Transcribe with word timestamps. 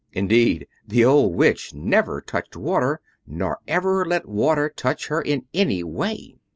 Indeed, 0.13 0.65
the 0.87 1.05
old 1.05 1.35
Witch 1.35 1.75
never 1.75 2.21
touched 2.21 2.57
water, 2.57 3.01
nor 3.27 3.59
ever 3.67 4.03
let 4.03 4.27
water 4.27 4.67
touch 4.67 5.09
her 5.09 5.21
in 5.21 5.45
any 5.53 5.83
way. 5.83 6.37